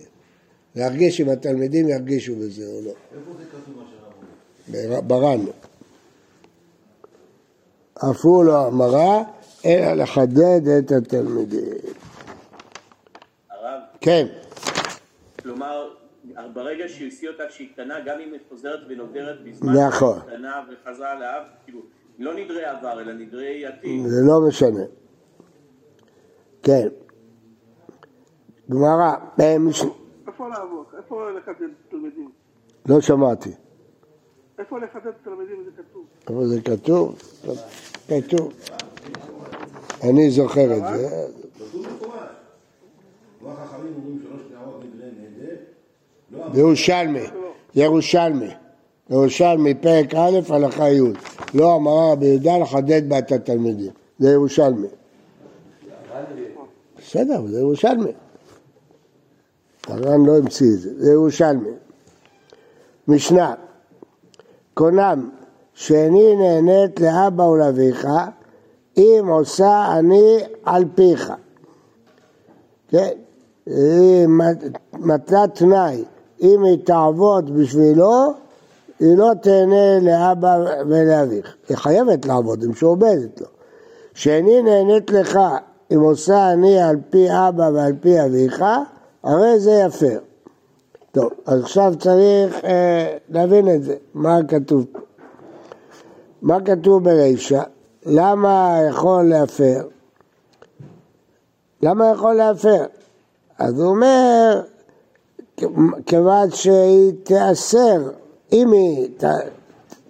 להרגיש 0.76 1.22
אם 1.22 1.30
התלמידים 1.30 1.90
ירגישו 1.90 2.36
בזה 2.36 2.68
או 2.68 2.82
לא. 2.82 2.92
איפה 2.92 3.32
זה 3.38 3.44
כתוב 3.52 3.78
מה? 3.78 3.84
בר- 4.68 5.02
ברנו. 5.02 5.52
אף 7.98 8.26
הוא 8.26 8.44
לא 8.44 8.68
אמרה, 8.68 9.24
אלא 9.66 9.94
לחדד 9.94 10.68
את 10.80 10.92
התלמידים. 10.92 11.94
הרב, 13.50 13.82
כן, 14.02 14.28
כלומר, 15.42 15.90
ברגע 16.54 16.88
שהוא 16.88 17.08
השיא 17.08 17.30
אותה 17.30 17.44
כשהיא 17.50 17.70
קטנה, 17.74 18.00
גם 18.00 18.20
אם 18.20 18.34
היא 18.34 18.40
חוזרת 18.50 18.80
ונודרת 18.90 19.44
בזמן 19.44 19.74
נכון. 19.88 20.20
שהיא 20.20 20.30
קטנה 20.30 20.64
וחזרה 20.70 21.20
לאב, 21.20 21.44
כאילו, 21.66 21.80
לא 22.20 22.34
נדרי 22.34 22.66
עבר, 22.66 23.02
אלא 23.02 23.14
נדרי 23.14 23.66
עתיד. 23.66 24.08
זה 24.08 24.22
לא 24.28 24.48
משנה. 24.48 24.84
כן. 26.64 26.88
גמרא, 28.70 29.16
אה, 29.40 29.56
איפה 30.28 30.50
לעבוד? 30.50 30.86
איפה 30.98 31.32
לחדד 31.32 31.70
תלמידים? 31.90 32.32
לא 32.90 33.02
שמעתי. 33.02 33.50
איפה 34.60 34.80
לחדד 34.80 35.12
תלמידים 35.24 35.64
זה 35.66 35.72
כתוב? 35.84 36.06
איפה 36.22 36.46
זה 36.46 36.62
כתוב? 36.62 37.16
כתוב. 38.08 38.54
אני 40.04 40.32
זוכר 40.32 40.78
את 40.78 40.84
זה. 40.94 41.28
לא 43.42 43.50
אבל 46.46 46.50
בירושלמי, 46.52 47.24
ירושלמי. 47.76 48.50
ירושלמי, 49.10 49.74
פרק 49.74 50.14
א', 50.14 50.40
הלכה 50.50 50.90
י'. 50.90 51.02
לא 51.54 51.76
אמרה 51.76 52.12
רבי 52.12 52.26
יהודה 52.26 52.58
לחדד 52.58 53.10
בה 53.10 53.20
את 53.20 53.32
התלמידים. 53.32 53.92
זה 54.20 54.30
ירושלמי. 54.30 54.88
בסדר, 56.98 57.46
זה 57.48 57.60
ירושלמי. 57.60 58.12
הר"ן 59.88 60.26
לא 60.26 60.38
המציא 60.38 60.74
את 60.74 60.80
זה, 60.80 60.90
זה 60.98 61.12
ירושלמי. 61.12 61.70
משנה, 63.08 63.54
קונם, 64.74 65.30
שאיני 65.74 66.36
נהנית 66.36 67.00
לאבא 67.00 67.44
ולאביך, 67.44 68.08
אם 68.98 69.26
עושה 69.30 69.98
אני 70.00 70.38
על 70.66 70.84
פיך. 70.96 71.34
כן? 72.88 73.10
היא 73.66 74.28
מת- 74.28 74.64
מתנת 74.94 75.56
תנאי, 75.56 76.04
אם 76.42 76.64
היא 76.64 76.78
תעבוד 76.86 77.56
בשבילו, 77.60 78.34
היא 79.00 79.18
לא 79.18 79.32
תהנה 79.42 80.00
לאבא 80.02 80.58
ולאביך. 80.88 81.56
היא 81.70 81.78
חייבת 81.78 82.26
לעבוד, 82.26 82.62
היא 82.62 82.70
משועבדת 82.70 83.42
לו. 83.42 83.48
שאיני 84.14 84.62
נהנית 84.62 85.12
לך, 85.12 85.40
אם 85.92 86.00
עושה 86.00 86.52
אני 86.54 86.82
על 86.82 86.98
פי 87.10 87.28
אבא 87.32 87.70
ועל 87.74 87.94
פי 88.02 88.22
אביך, 88.26 88.64
הרי 89.24 89.60
זה 89.60 89.72
יפר. 89.72 90.20
טוב, 91.12 91.30
אז 91.46 91.62
עכשיו 91.64 91.94
צריך 92.00 92.64
אה, 92.66 93.18
להבין 93.30 93.76
את 93.76 93.84
זה, 93.84 93.96
מה 94.14 94.40
כתוב 94.48 94.86
פה. 94.92 95.00
מה 96.42 96.58
כתוב 96.66 97.04
ברישא? 97.04 97.62
למה 98.06 98.80
יכול 98.90 99.30
להפר? 99.30 99.88
למה 101.82 102.12
יכול 102.14 102.34
להפר? 102.34 102.86
אז 103.58 103.80
הוא 103.80 103.90
אומר, 103.90 104.62
כיוון 106.06 106.52
שהיא 106.52 107.14
תיאסר, 107.24 108.02
אם 108.54 108.72
היא 108.72 109.08
ת, 109.18 109.24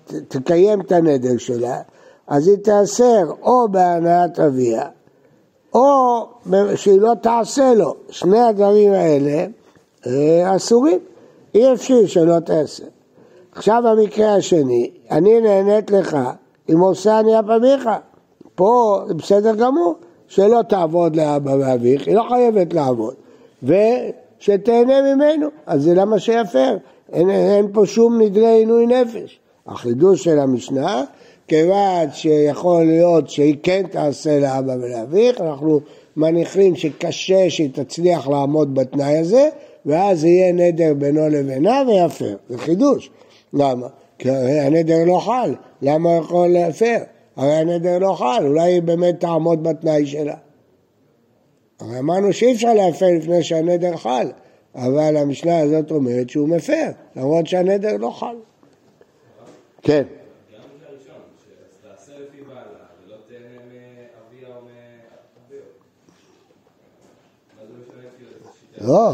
ת, 0.08 0.14
תקיים 0.28 0.82
את 0.82 0.92
הנדר 0.92 1.38
שלה, 1.38 1.82
אז 2.28 2.48
היא 2.48 2.58
תיאסר 2.58 3.32
או 3.42 3.68
בהנאת 3.70 4.40
אביה, 4.40 4.88
או 5.74 6.26
שהיא 6.76 7.02
לא 7.02 7.14
תעשה 7.22 7.74
לו. 7.74 7.96
שני 8.10 8.40
הדברים 8.40 8.92
האלה 8.92 9.46
אה, 10.08 10.56
אסורים. 10.56 11.00
אי 11.56 11.74
אפשר 11.74 12.06
שלא 12.06 12.40
תעשה. 12.40 12.84
עכשיו 13.52 13.88
המקרה 13.88 14.36
השני, 14.36 14.92
אני 15.12 15.42
נהנית 15.42 15.92
לך, 15.92 16.18
אם 16.70 16.80
עושה 16.80 17.20
אני 17.20 17.40
אבא 17.40 17.56
אביך. 17.56 17.90
פה 18.56 19.02
זה 19.08 19.14
בסדר 19.14 19.56
גמור, 19.56 19.96
שלא 20.28 20.62
תעבוד 20.70 21.16
לאבא 21.16 21.52
ואביך, 21.52 22.08
היא 22.08 22.16
לא 22.16 22.24
חייבת 22.30 22.74
לעבוד. 22.74 23.14
ושתהנה 23.64 25.16
ממנו, 25.16 25.48
אז 25.66 25.84
זה 25.84 25.94
למה 25.94 26.20
שיפר. 26.20 26.78
אין, 27.14 27.30
אין 27.30 27.68
פה 27.74 27.86
שום 27.86 28.22
נדרי 28.22 28.48
עינוי 28.48 28.88
נפש. 28.88 29.40
החידוש 29.68 30.24
של 30.24 30.40
המשנה, 30.40 31.04
כיוון 31.48 32.12
שיכול 32.12 32.84
להיות 32.84 33.30
שהיא 33.30 33.56
כן 33.64 33.84
תעשה 33.92 34.40
לאבא 34.40 34.72
ולאביך, 34.72 35.42
אנחנו 35.42 35.80
מניחים 36.18 36.76
שקשה 36.76 37.50
שהיא 37.50 37.70
תצליח 37.74 38.28
לעמוד 38.28 38.76
בתנאי 38.76 39.18
הזה, 39.18 39.50
ואז 39.86 40.26
יהיה 40.26 40.54
נדר 40.54 40.94
בינו 40.94 41.30
לבינה 41.30 41.82
ויפר. 41.88 42.36
זה 42.50 42.58
חידוש. 42.58 43.10
למה? 43.54 43.88
כי 44.20 44.30
הרי 44.30 44.60
הנדר 44.60 45.04
לא 45.06 45.20
חל, 45.20 45.56
למה 45.82 46.10
הוא 46.10 46.24
יכול 46.24 46.48
להפר? 46.48 46.98
הרי 47.36 47.54
הנדר 47.54 48.00
לא 48.00 48.14
חל, 48.14 48.46
אולי 48.48 48.74
היא 48.74 48.82
באמת 48.82 49.20
תעמוד 49.20 49.64
בתנאי 49.64 50.06
שלה. 50.06 50.36
הרי 51.80 52.00
אמרנו 52.00 52.34
שאי 52.34 52.54
אפשר 52.54 52.74
להפר 52.74 53.06
לפני 53.18 53.44
שהנדר 53.44 53.96
חל, 53.96 54.28
אבל 54.76 55.18
המשנה 55.18 55.60
הזאת 55.60 55.92
אומרת 55.92 56.30
שהוא 56.30 56.50
מפר, 56.50 56.90
למרות 57.16 57.48
שהנדר 57.48 57.98
לא 57.98 58.10
חל. 58.10 58.36
כן. 59.82 60.04
גם 60.54 60.60
מקרה 60.76 60.90
ראשון, 60.94 61.22
שתעשה 61.82 62.12
לפי 62.12 62.42
בעלה 62.42 62.62
ולא 63.06 63.16
תהנה 63.28 63.62
מאביה 63.66 64.56
או 64.56 64.62
מאביה. 64.62 65.66
מה 67.58 67.66
זה 67.66 67.74
משנה 67.82 68.10
כאילו? 68.18 68.32
זה 68.44 68.50
שיטה? 68.76 68.86
לא, 68.88 69.14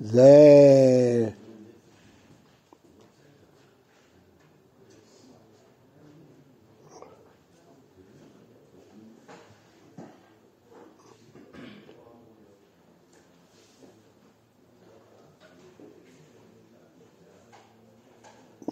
זה... 0.00 1.26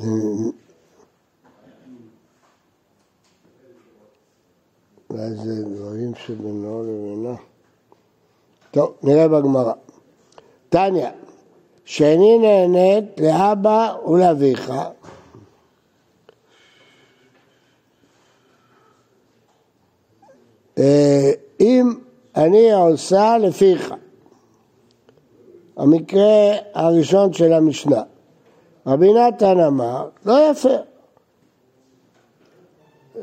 אולי 5.10 5.34
זה 5.34 5.64
דברים 5.64 6.14
שבינו 6.14 6.82
לבינה. 6.82 7.34
טוב, 8.70 8.94
נראה 9.02 9.28
בגמרא. 9.28 9.72
תניא, 10.68 11.08
שאיני 11.84 12.38
נהנית 12.38 13.20
לאבא 13.20 13.94
ולאביך. 14.06 14.72
אה, 20.78 21.30
אם 21.60 21.94
אני 22.36 22.72
עושה 22.72 23.38
לפיך. 23.38 23.94
המקרה 25.76 26.56
הראשון 26.74 27.32
של 27.32 27.52
המשנה. 27.52 28.02
רבי 28.86 29.12
נתן 29.12 29.60
אמר, 29.60 30.08
לא 30.26 30.50
יפה. 30.50 30.74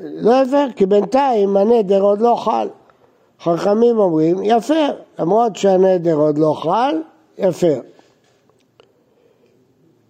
לא 0.02 0.32
יפה, 0.44 0.74
כי 0.76 0.86
בינתיים 0.86 1.58
הנדר 1.58 2.02
עוד 2.02 2.22
לא 2.22 2.36
חל. 2.36 2.68
חכמים 3.40 3.98
אומרים, 3.98 4.38
יפה, 4.44 4.88
למרות 5.20 5.56
שהנדר 5.56 6.16
עוד 6.16 6.38
לא 6.38 6.54
חל, 6.54 7.02
יפה. 7.38 7.74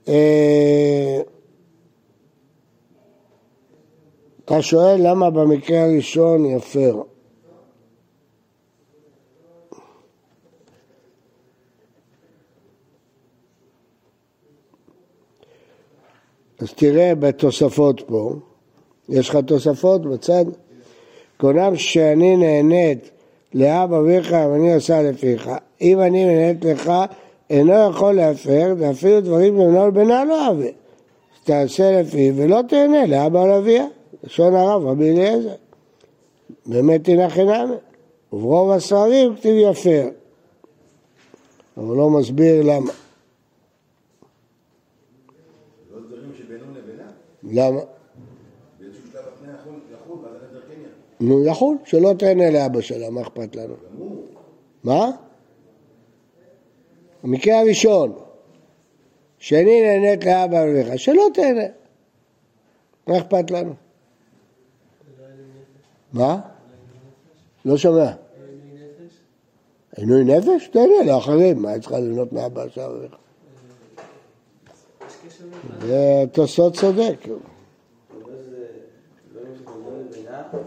אה, 0.07 1.21
אתה 4.45 4.61
שואל 4.61 4.95
למה 4.99 5.29
במקרה 5.29 5.83
הראשון 5.83 6.45
יפר. 6.45 7.01
אז 16.61 16.73
תראה 16.75 17.15
בתוספות 17.15 18.01
פה, 18.07 18.33
יש 19.09 19.29
לך 19.29 19.35
תוספות 19.35 20.01
בצד? 20.01 20.45
קונם 21.37 21.75
שאני 21.75 22.37
נהנית 22.37 23.09
לאב 23.53 23.93
אביך 23.93 24.31
ואני 24.31 24.73
עושה 24.73 25.01
לפיך, 25.01 25.49
אם 25.81 25.99
אני 25.99 26.25
נהנית 26.25 26.65
לך, 26.65 26.91
אינו 27.49 27.89
יכול 27.89 28.13
להפר, 28.13 28.75
ואפילו 28.77 29.21
דברים 29.21 29.55
לבנו 29.55 29.87
לבנה 29.87 30.25
לא 30.25 30.47
אהבה. 30.47 30.67
תעשה 31.43 32.01
לפיו 32.01 32.35
ולא 32.35 32.59
תהנה 32.69 33.05
לאבא 33.05 33.39
או 33.39 33.47
לאביה. 33.47 33.85
לשון 34.23 34.55
הרב, 34.55 34.85
רבי 34.85 35.09
אליעזר. 35.09 35.55
באמת 36.65 37.09
חינמי. 37.29 37.75
וברוב 38.33 38.71
הספרים 38.71 39.35
כתיב 39.35 39.55
יפר. 39.57 40.09
אבל 41.77 41.95
לא 41.95 42.09
מסביר 42.09 42.61
למה. 42.61 42.91
לא 45.93 45.99
דברים 46.07 46.31
שבינו 46.37 46.65
לבינה? 46.75 47.11
למה? 47.51 47.79
יחול. 49.93 50.19
נו, 51.19 51.45
יכול, 51.45 51.77
שלא 51.85 52.13
תהנה 52.19 52.49
לאבא 52.49 52.81
שלה, 52.81 53.09
מה 53.09 53.21
אכפת 53.21 53.55
לנו? 53.55 53.75
מה? 54.83 55.11
המקרה 57.23 57.59
הראשון, 57.59 58.13
שאני 59.37 59.81
נהנית 59.81 60.25
לאבא 60.25 60.55
ולך, 60.55 60.99
שלא 60.99 61.23
תהנה. 61.33 61.63
מה 63.07 63.17
אכפת 63.17 63.51
לנו? 63.51 63.73
מה? 66.13 66.39
לא 67.65 67.77
שומע. 67.77 68.11
עינוי 69.95 70.23
נפש? 70.23 70.67
תהנה 70.67 71.03
לאחרים, 71.05 71.61
מה 71.61 71.71
היא 71.71 71.81
צריכה 71.81 71.99
לבנות 71.99 72.33
מאבא 72.33 72.69
שלה 72.69 72.89
ולך? 72.89 73.20
תוספות 76.31 76.73
צודק. 76.73 77.27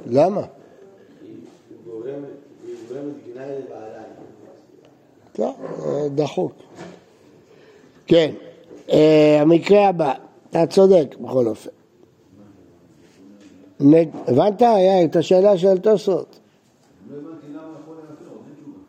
למה? 0.06 0.42
לא, 5.38 5.54
אה, 5.86 6.08
דחוק. 6.08 6.52
כן, 8.06 8.34
אה, 8.90 9.38
המקרה 9.40 9.88
הבא, 9.88 10.14
אתה 10.50 10.66
צודק 10.66 11.16
בכל 11.20 11.46
אופן. 11.46 11.70
הבנת? 13.80 14.62
את 15.04 15.16
השאלה 15.16 15.58
של 15.58 15.78
תוספות. 15.78 16.38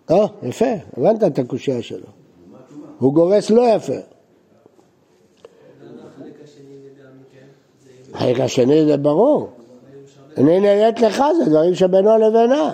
לא 0.10 0.30
יפה, 0.43 0.65
הבנת 0.97 1.23
את 1.23 1.39
הקושייה 1.39 1.82
שלו. 1.82 2.08
הוא 2.99 3.13
גורס 3.13 3.49
לא 3.49 3.62
יפה. 3.75 4.14
החלק 8.26 8.40
השני 8.40 8.86
זה 8.86 8.98
ברור. 8.98 9.50
אני 10.38 10.60
נהנית 10.60 11.02
לך, 11.02 11.24
זה 11.38 11.50
דברים 11.50 11.76
שבינו 11.76 12.18
לבינה. 12.18 12.74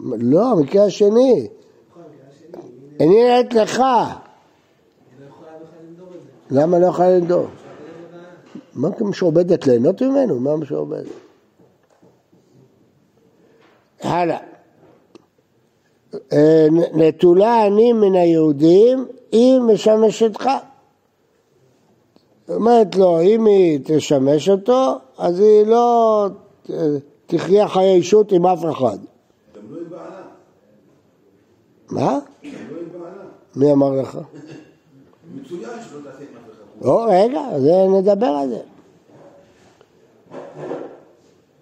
לא, 0.00 0.50
המקרה 0.50 0.84
השני. 0.84 1.48
אני 3.00 3.24
נהנית 3.24 3.54
לך. 3.54 3.82
למה 6.50 6.78
לא 6.78 6.86
יכולה 6.86 7.10
לנדור? 7.10 7.46
מה 8.74 8.88
משועבדת 9.00 9.66
ליהנות 9.66 10.02
ממנו? 10.02 10.40
מה 10.40 10.56
משועבדת? 10.56 11.06
הלאה. 14.02 14.38
אה, 16.32 16.66
נטולה 16.92 17.66
אני 17.66 17.92
מן 17.92 18.14
היהודים, 18.14 19.06
היא 19.32 19.60
משמשתך. 19.60 20.48
אומרת 22.50 22.96
לו, 22.96 23.20
אם 23.20 23.46
היא 23.46 23.80
תשמש 23.84 24.48
אותו, 24.48 24.98
אז 25.18 25.40
היא 25.40 25.66
לא 25.66 26.26
אה, 26.70 26.76
תחיה 27.26 27.68
חיי 27.68 27.94
אישות 27.94 28.32
עם 28.32 28.46
אף 28.46 28.64
אחד. 28.72 28.98
גם 29.56 29.62
לא 29.70 29.78
עם 29.78 29.90
בעלה. 29.90 30.22
מה? 31.90 32.02
גם 32.02 32.50
לא 32.70 32.80
עם 32.80 32.88
בעלה. 32.92 33.24
מי 33.56 33.72
אמר 33.72 33.90
לך? 33.90 34.18
מצוין 35.34 35.62
שלא 35.62 36.00
תעשה 36.04 36.18
עם 36.18 36.36
אף 36.36 36.50
אחד. 36.80 36.86
לא, 36.86 37.06
רגע, 37.08 37.42
נדבר 37.88 38.26
על 38.26 38.48
זה. 38.48 38.60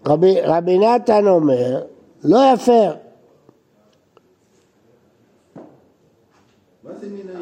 רבי, 0.07 0.41
רבי 0.41 0.79
נתן 0.79 1.27
אומר, 1.27 1.83
לא 2.25 2.39
יפר. 2.55 2.93
מה 6.85 6.88
זה 6.88 6.88
מן 6.88 6.88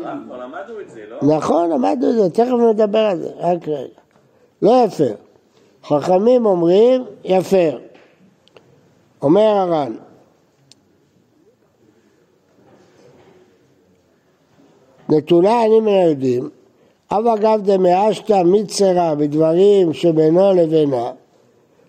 הרב? 0.07 0.19
כבר 0.27 0.39
למדנו 0.39 0.81
את 0.81 0.91
זה, 0.91 1.01
לא? 1.09 1.37
נכון, 1.37 1.71
למדנו 1.71 2.11
את 2.11 2.15
זה, 2.15 2.31
תכף 2.31 2.53
נדבר 2.71 2.99
על 2.99 3.19
זה, 3.19 3.31
רק 3.39 3.69
רגע. 3.69 4.01
לא 4.63 4.85
יפר. 4.85 5.15
חכמים 5.85 6.47
אומרים, 6.47 7.05
יפר. 7.25 7.79
אומר 9.23 9.41
הר"ן, 9.41 9.93
נטולה 15.09 15.65
אני 15.65 15.81
מן 15.81 15.89
היהודים, 15.89 16.51
אב 17.13 17.27
אגב 17.27 17.61
דמאשתא 17.65 18.43
מצרה 18.45 19.15
בדברים 19.15 19.93
שבינו 19.93 20.53
לבינה, 20.53 21.11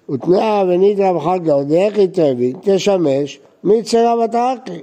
ותנאה 0.10 0.64
ונידרא 0.68 1.14
בחג 1.14 1.40
דרך 1.68 1.98
יתרבי, 1.98 2.54
תשמש 2.62 3.40
מצרה 3.64 4.16
ותרקי, 4.26 4.82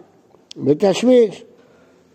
ותשמיש. 0.67 1.45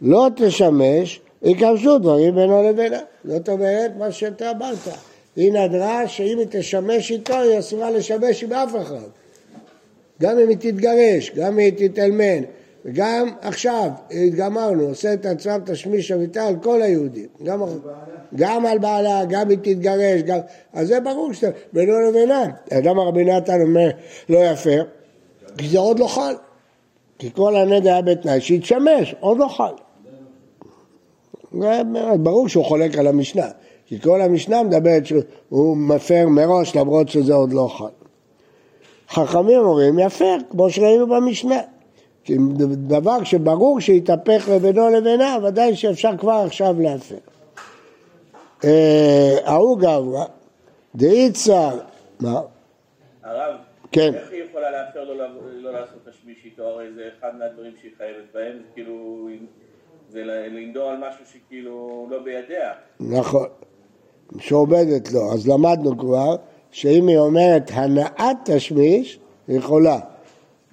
לא 0.01 0.27
תשמש, 0.35 1.19
ייכבשו 1.41 1.97
דברים 1.97 2.35
בינו 2.35 2.63
לבינה. 2.69 2.99
זאת 3.25 3.49
אומרת, 3.49 3.91
מה 3.97 4.11
שאתה 4.11 4.51
אמרת, 4.51 4.87
היא 5.35 5.53
נדרה 5.53 6.07
שאם 6.07 6.37
היא 6.39 6.47
תשמש 6.49 7.11
איתו, 7.11 7.33
היא 7.33 7.59
אסורה 7.59 7.91
לשמש 7.91 8.43
עם 8.43 8.53
אף 8.53 8.75
אחד. 8.81 9.07
גם 10.21 10.39
אם 10.39 10.49
היא 10.49 10.57
תתגרש, 10.57 11.31
גם 11.35 11.51
אם 11.53 11.57
היא 11.57 11.89
תתאלמן, 11.89 12.43
וגם 12.85 13.29
עכשיו, 13.41 13.89
גמרנו, 14.37 14.83
עושה 14.83 15.13
את 15.13 15.25
עצמם 15.25 15.59
תשמיש 15.65 16.07
שביתה 16.07 16.47
על 16.47 16.55
כל 16.63 16.81
היהודים. 16.81 17.27
גם, 17.43 17.61
גם 18.35 18.65
על 18.65 18.77
בעלה, 18.77 19.25
גם 19.29 19.41
אם 19.41 19.49
היא 19.49 19.57
תתגרש, 19.57 20.21
גם... 20.21 20.39
אז 20.73 20.87
זה 20.87 20.99
ברור 20.99 21.33
שאתה, 21.33 21.47
בינו 21.73 21.99
לבינה. 22.09 22.45
למה 22.71 23.03
רבי 23.03 23.25
נתן 23.25 23.61
אומר 23.61 23.89
לא 24.29 24.39
יפר? 24.39 24.83
כי 25.57 25.67
זה 25.67 25.79
עוד 25.79 25.99
לא 25.99 26.07
חל. 26.07 26.33
כי 27.19 27.29
כל 27.33 27.55
הנדר 27.55 27.89
היה 27.89 28.01
בתנאי 28.01 28.41
שיתשמש, 28.41 29.15
עוד 29.19 29.37
לא 29.37 29.47
חל. 29.47 29.73
ברור 32.19 32.47
שהוא 32.47 32.65
חולק 32.65 32.97
על 32.97 33.07
המשנה, 33.07 33.47
כי 33.85 33.99
כל 34.01 34.21
המשנה 34.21 34.63
מדברת 34.63 35.05
שהוא 35.05 35.77
מפר 35.77 36.27
מראש 36.27 36.75
למרות 36.75 37.09
שזה 37.09 37.33
עוד 37.33 37.53
לא 37.53 37.67
חל. 37.77 37.85
חכמים 39.09 39.59
אומרים 39.59 39.99
יפר, 39.99 40.35
כמו 40.49 40.69
שראינו 40.69 41.07
במשנה. 41.07 41.59
כי 42.23 42.35
דבר 42.87 43.23
שברור 43.23 43.79
שהתהפך 43.79 44.49
לבינו 44.55 44.89
לבינה, 44.89 45.37
ודאי 45.43 45.75
שאפשר 45.75 46.17
כבר 46.17 46.43
עכשיו 46.45 46.75
להפר. 46.81 47.15
אה, 48.63 49.37
ההוא 49.45 49.79
גברא, 49.79 50.25
דאי 50.95 51.31
צר, 51.31 51.79
מה? 52.19 52.41
הרב, 53.23 53.55
כן. 53.91 54.13
איך 54.13 54.31
היא 54.31 54.43
יכולה 54.43 54.71
לאפשר 54.71 55.03
לו 55.03 55.15
לא- 55.15 55.71
לעשות 55.73 56.07
תשמיש 56.09 56.37
איתו? 56.45 56.63
הרי 56.63 56.93
זה 56.95 57.01
אחד 57.19 57.29
מהדברים 57.39 57.71
שהיא 57.81 57.91
חייבת 57.97 58.33
בהם, 58.33 58.57
זה 58.57 58.63
כאילו, 58.73 59.27
זה 60.11 60.23
לנדור 60.23 60.89
על 60.89 60.97
משהו 60.97 61.25
שכאילו 61.33 62.07
לא 62.09 62.17
בידיה. 62.23 62.71
נכון. 62.99 63.47
שעובדת 64.39 65.11
לו. 65.11 65.33
אז 65.33 65.47
למדנו 65.47 65.97
כבר 65.97 66.35
שאם 66.71 67.07
היא 67.07 67.17
אומרת 67.17 67.71
הנעת 67.73 68.37
תשמיש, 68.45 69.19
היא 69.47 69.57
יכולה. 69.57 69.99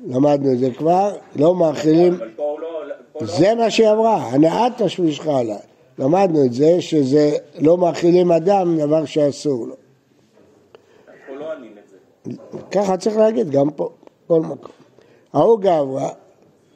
למדנו 0.07 0.53
את 0.53 0.59
זה 0.59 0.71
כבר, 0.71 1.17
לא 1.37 1.55
מאכילים, 1.55 2.13
לא... 2.39 2.57
לא- 2.61 3.27
זה 3.27 3.55
מה 3.55 3.71
שהיא 3.71 3.91
אמרה, 3.91 4.17
הנעת 4.17 4.83
תשמיש 4.83 5.21
חלה. 5.21 5.57
למדנו 5.99 6.45
את 6.45 6.53
זה, 6.53 6.81
שזה 6.81 7.31
לא 7.59 7.79
מאכילים 7.79 8.33
אדם 8.33 8.79
דבר 8.79 9.05
שאסור 9.05 9.67
לו. 9.67 9.75
לא. 11.39 11.47
ככה 12.71 12.97
צריך 12.97 13.17
להגיד 13.17 13.51
גם 13.51 13.71
פה, 13.71 13.91
כל 14.27 14.41
מקום. 14.41 14.73
ההוא 15.33 15.61
גברא, 15.61 16.09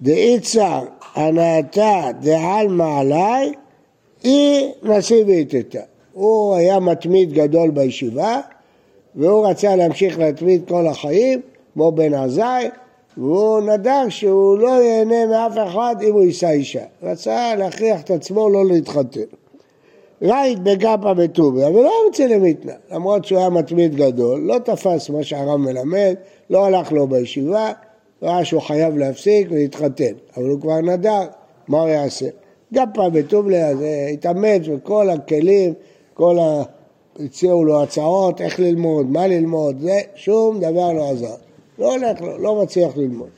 דאי 0.02 0.40
צר 0.40 0.80
הנאתה 1.14 2.02
דעלמא 2.20 3.00
עליי, 3.00 3.52
היא 4.22 4.68
נשיא 4.82 5.24
ואיתתה. 5.26 5.80
הוא 6.12 6.54
היה 6.54 6.80
מתמיד 6.80 7.32
גדול 7.32 7.70
בישיבה, 7.70 8.40
והוא 9.14 9.46
רצה 9.46 9.76
להמשיך 9.76 10.18
להתמיד 10.18 10.62
כל 10.68 10.86
החיים, 10.86 11.40
כמו 11.74 11.92
בן 11.92 12.14
עזאי, 12.14 12.68
והוא 13.16 13.60
נדר 13.60 14.08
שהוא 14.08 14.58
לא 14.58 14.82
ייהנה 14.82 15.26
מאף 15.26 15.52
אחד 15.68 15.96
אם 16.02 16.12
הוא 16.12 16.22
יישא 16.22 16.50
אישה. 16.50 16.84
רצה 17.02 17.54
להכריח 17.54 18.00
את 18.00 18.10
עצמו 18.10 18.50
לא 18.50 18.66
להתחתן. 18.66 19.20
רייט 20.22 20.58
בגפה 20.58 21.14
בטוביה, 21.14 21.68
ולא 21.70 21.92
יוצא 22.06 22.26
למיתנה, 22.26 22.72
למרות 22.90 23.24
שהוא 23.24 23.38
היה 23.38 23.50
מתמיד 23.50 23.94
גדול, 23.94 24.40
לא 24.40 24.58
תפס 24.58 25.10
מה 25.10 25.24
שהרב 25.24 25.56
מלמד, 25.56 26.14
לא 26.50 26.66
הלך 26.66 26.92
לו 26.92 27.06
בישיבה, 27.06 27.72
ראה 28.22 28.44
שהוא 28.44 28.62
חייב 28.62 28.96
להפסיק 28.96 29.48
ולהתחתן, 29.50 30.12
אבל 30.37 30.48
הוא 30.48 30.61
כבר 30.61 30.80
נדר, 30.80 31.22
מה 31.68 31.80
הוא 31.80 31.88
יעשה? 31.88 32.26
גפה 32.72 33.09
בטוביה, 33.09 33.76
זה 33.76 34.09
התאמץ 34.12 34.62
וכל 34.66 35.11
הכלים, 35.11 35.74
כל 36.14 36.38
ה... 36.38 36.62
הציעו 37.24 37.64
לו 37.64 37.83
הצעות, 37.83 38.40
איך 38.40 38.61
ללמוד, 38.61 39.11
מה 39.11 39.26
ללמוד, 39.26 39.80
זה, 39.80 40.00
שום 40.14 40.61
דבר 40.61 40.92
לא 40.92 41.11
עזר. 41.11 41.35
לא 41.78 41.94
הולך 41.94 42.20
לו, 42.20 42.38
לא 42.38 42.62
מצליח 42.62 42.96
ללמוד. 42.96 43.28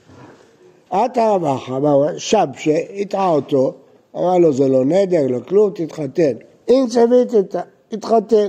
עטה 0.90 1.28
הוא 1.28 1.48
אומר? 1.68 2.18
שבשה, 2.18 2.76
הטעה 3.00 3.28
אותו, 3.28 3.72
אמר 4.16 4.38
לו 4.38 4.52
זה 4.52 4.68
לא 4.68 4.84
נדר, 4.84 5.26
לא 5.26 5.38
כלום, 5.40 5.70
תתחתן. 5.74 6.32
אם 6.70 6.84
צווית 6.88 7.34
איתה, 7.34 7.60
התחתן. 7.92 8.48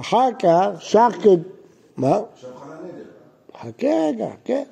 אחר 0.00 0.28
כך 0.38 0.68
שחקת, 0.78 1.38
מה? 1.96 2.20
עכשיו 2.32 2.50
חלה 2.54 2.74
נדר. 2.74 3.04
חכה 3.60 4.06
רגע, 4.08 4.28
כן. 4.44 4.62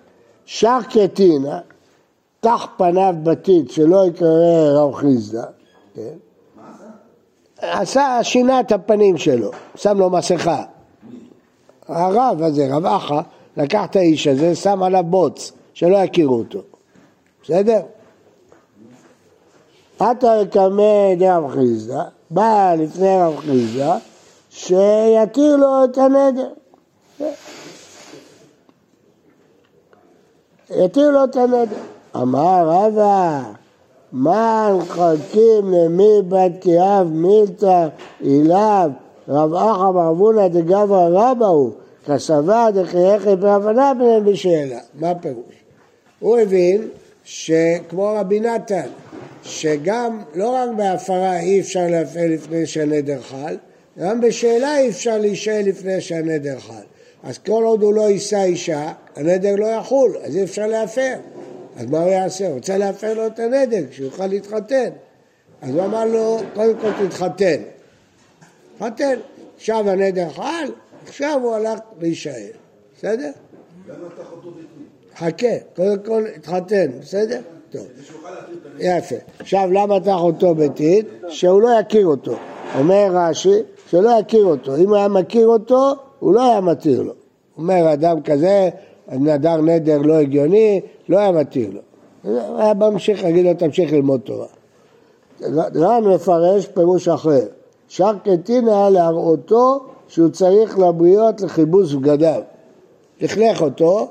שחקתינה, 0.53 1.59
תח 2.41 2.67
פניו 2.77 3.15
בתית, 3.23 3.71
שלא 3.71 4.07
יקרא 4.07 4.29
רב 4.75 4.95
חיסדא, 4.95 5.43
כן? 5.95 6.15
עשה, 7.59 8.19
שינה 8.23 8.61
את 8.61 8.73
הפנים 8.73 9.19
שלו, 9.19 9.51
שם 9.75 9.99
לו 9.99 10.11
מסכה. 10.11 10.63
הרב 11.89 12.43
הזה, 12.43 12.69
רב 12.71 12.87
אחא, 12.87 13.21
לקח 13.57 13.85
את 13.85 13.97
האיש 13.97 14.27
הזה, 14.27 14.55
שם 14.55 14.83
עליו 14.83 15.05
בוץ, 15.05 15.53
שלא 15.75 15.97
יכירו 15.97 16.35
אותו. 16.35 16.61
בסדר? 17.43 17.81
עתה 19.99 20.35
יקמא 20.43 21.15
דרב 21.19 21.51
חיסדא, 21.53 22.03
בא 22.31 22.75
לפני 22.79 23.21
רב 23.21 23.37
חיסדא, 23.41 23.97
שיתיר 24.51 25.57
לו 25.57 25.85
את 25.85 25.99
הנדר. 25.99 26.51
יתיר 30.71 31.11
לו 31.11 31.25
את 31.25 31.37
הנדר. 31.37 31.77
אמר 32.17 32.69
רבא, 32.69 33.43
מה 34.13 34.77
מחלקים 34.79 35.73
למי 35.73 36.23
בת 36.29 36.53
כאב 36.61 37.07
מילתא 37.13 37.89
אליו 38.25 38.91
רב 39.29 39.55
אחא 39.55 39.91
ברבונה 39.91 40.49
דגברא 40.49 41.09
רבא 41.13 41.47
הוא 41.47 41.73
כסבה 42.07 42.69
דחייכי 42.75 43.37
בהבנה 43.37 43.93
ביניהם 43.95 44.25
בשאלה. 44.25 44.79
מה 44.95 45.11
הפירוש? 45.11 45.55
הוא 46.21 46.39
הבין 46.39 46.89
שכמו 47.25 48.15
רבי 48.17 48.41
נתן, 48.41 48.87
שגם 49.43 50.19
לא 50.35 50.49
רק 50.49 50.69
בהפרה 50.77 51.41
אי 51.41 51.61
אפשר 51.61 51.87
להפעיל 51.91 52.33
לפני 52.33 52.67
שהנדר 52.67 53.21
חל, 53.21 53.57
גם 53.99 54.21
בשאלה 54.21 54.79
אי 54.79 54.89
אפשר 54.89 55.19
להישאל 55.19 55.63
לפני 55.67 56.01
שהנדר 56.01 56.59
חל. 56.59 57.00
אז 57.23 57.39
כל 57.39 57.63
עוד 57.65 57.83
הוא 57.83 57.95
לא 57.95 58.11
יישא 58.11 58.43
אישה, 58.43 58.93
הנדר 59.17 59.55
לא 59.57 59.67
יחול, 59.67 60.17
אז 60.23 60.37
אי 60.37 60.45
אפשר 60.45 60.67
להפר. 60.67 61.15
אז 61.77 61.87
מה 61.87 61.99
הוא 61.99 62.11
יעשה? 62.11 62.47
הוא 62.47 62.55
רוצה 62.55 62.79
להפר 62.79 63.15
לו 63.15 63.27
את 63.27 63.39
הנדר, 63.39 63.85
שיוכל 63.91 64.27
להתחתן. 64.27 64.89
אז 65.63 65.75
הוא 65.75 65.85
אמר 65.85 66.05
לו, 66.05 66.39
קודם 66.55 66.79
כל 66.81 66.91
תתחתן. 67.09 67.63
תתחתן. 68.77 69.15
עכשיו 69.57 69.91
הנדר 69.91 70.29
חל, 70.31 70.71
עכשיו 71.07 71.41
הוא 71.43 71.55
הלך 71.55 71.79
להישאל. 72.01 72.51
בסדר? 72.99 73.31
חכה, 75.17 75.59
קודם 75.77 76.03
כל 76.05 76.25
התחתן, 76.37 76.87
בסדר? 77.01 77.41
טוב. 77.71 77.87
יפה. 78.79 79.15
עכשיו 79.39 79.69
למה 79.73 80.01
תח 80.01 80.21
אותו 80.21 80.55
ביתית? 80.55 81.07
שהוא 81.29 81.63
לא 81.63 81.69
יכיר 81.81 82.07
אותו. 82.07 82.37
אומר 82.79 83.09
רש"י, 83.13 83.63
שלא 83.91 84.11
יכיר 84.21 84.45
אותו. 84.45 84.77
אם 84.77 84.89
הוא 84.89 84.97
היה 84.97 85.09
מכיר 85.09 85.47
אותו, 85.47 85.95
הוא 86.21 86.35
לא 86.35 86.51
היה 86.51 86.61
מתיר 86.61 87.03
לו. 87.03 87.13
אומר 87.59 87.93
אדם 87.93 88.23
כזה, 88.23 88.71
נדר 89.13 89.57
נדר 89.57 89.99
לא 89.99 90.15
הגיוני, 90.15 90.81
לא 91.09 91.19
היה 91.19 91.33
מתיר 91.33 91.71
לו. 91.71 91.81
הוא 92.23 92.59
היה 92.59 92.75
ממשיך 92.75 93.25
להגיד 93.25 93.47
לו, 93.47 93.55
תמשיך 93.55 93.93
ללמוד 93.93 94.21
תורה. 94.21 94.47
רן 95.77 96.05
מפרש 96.05 96.67
פירוש 96.67 97.09
אחר. 97.09 97.47
שר 97.89 98.13
קטינא 98.25 98.89
להראותו 98.89 99.81
שהוא 100.09 100.29
צריך 100.29 100.79
לבריות 100.79 101.41
לכיבוס 101.41 101.95
בגדיו. 101.95 102.43
לכלך 103.21 103.63
אותו, 103.63 104.09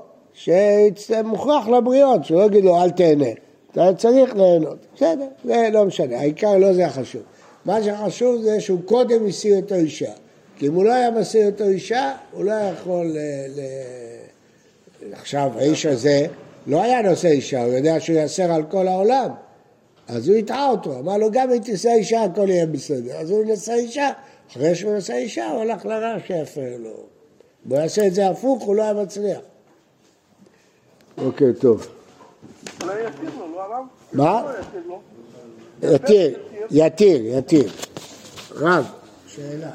שמוכרח 0.96 1.68
לבריות, 1.68 2.26
שלא 2.26 2.44
יגיד 2.46 2.64
לו 2.64 2.82
אל 2.82 2.90
תהנה. 2.90 3.26
אתה 3.72 3.94
צריך 3.98 4.36
ליהנות. 4.36 4.78
בסדר, 4.96 5.26
זה 5.44 5.70
לא 5.74 5.86
משנה, 5.86 6.20
העיקר 6.20 6.58
לא 6.58 6.74
זה 6.74 6.86
החשוב. 6.86 7.22
מה 7.66 7.84
שחשוב 7.84 8.42
זה 8.42 8.60
שהוא 8.60 8.80
קודם 8.86 9.28
השיא 9.28 9.56
אותו 9.56 9.76
אישה. 9.76 10.12
כי 10.60 10.68
אם 10.68 10.74
הוא 10.74 10.86
לא 10.86 10.94
היה 10.94 11.12
משיא 11.12 11.46
אותו 11.46 11.64
אישה, 11.64 12.14
הוא 12.32 12.46
לא 12.46 12.52
יכול 12.52 13.06
ל... 13.06 13.18
ל... 13.56 13.62
עכשיו, 15.14 15.52
האיש 15.56 15.86
הזה 15.86 16.28
לא 16.68 16.84
היה 16.84 17.02
נושא 17.02 17.28
אישה, 17.28 17.64
הוא 17.64 17.74
יודע 17.74 18.00
שהוא 18.00 18.18
יאסר 18.18 18.52
על 18.52 18.64
כל 18.64 18.88
העולם. 18.88 19.30
אז 20.08 20.30
הוא 20.30 20.38
הטעה 20.38 20.70
אותו, 20.70 21.00
אמר 21.00 21.18
לו 21.18 21.32
גם 21.32 21.52
אם 21.52 21.60
תישא 21.60 21.90
אישה 21.90 22.24
הכל 22.24 22.50
יהיה 22.50 22.66
בסדר. 22.66 23.18
אז 23.18 23.32
הוא 23.32 23.46
נשא 23.46 23.74
אישה, 23.74 24.10
אחרי 24.52 24.76
שהוא 24.76 24.94
נשא 24.94 25.14
אישה 25.14 25.52
הוא 25.52 25.62
הלך 25.62 25.86
לרע 25.86 26.16
שיפר 26.28 26.76
לו. 26.80 26.90
אם 27.66 27.72
הוא 27.72 27.78
יעשה 27.78 28.08
את 28.08 28.14
זה 28.14 28.30
הפוך 28.30 28.64
הוא 28.64 28.76
לא 28.76 28.84
היה 28.84 28.94
מצליח. 28.94 29.40
אוקיי, 31.18 31.54
טוב. 31.54 31.88
אולי 32.82 32.94
יתיר 32.94 33.30
לו, 33.40 33.56
לא 33.56 33.62
הרב? 33.62 33.86
מה? 34.14 34.54
לא. 34.88 35.00
יתיר, 35.84 36.40
יתיר, 36.72 37.38
יתיר. 37.38 37.70
רב, 38.56 38.86
שאלה. 39.28 39.72